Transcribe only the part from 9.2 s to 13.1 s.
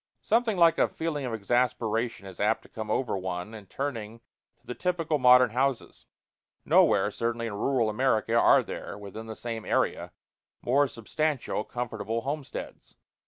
the same area, more substantial, comfortable homesteads.